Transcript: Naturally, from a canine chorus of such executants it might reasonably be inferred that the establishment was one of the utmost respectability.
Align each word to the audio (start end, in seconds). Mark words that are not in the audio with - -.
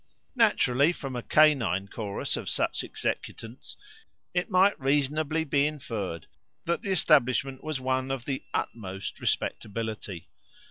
Naturally, 0.33 0.91
from 0.93 1.15
a 1.15 1.21
canine 1.21 1.87
chorus 1.87 2.35
of 2.35 2.49
such 2.49 2.83
executants 2.83 3.77
it 4.33 4.49
might 4.49 4.79
reasonably 4.79 5.43
be 5.43 5.67
inferred 5.67 6.25
that 6.65 6.81
the 6.81 6.89
establishment 6.89 7.63
was 7.63 7.79
one 7.79 8.09
of 8.09 8.25
the 8.25 8.41
utmost 8.51 9.19
respectability. 9.19 10.27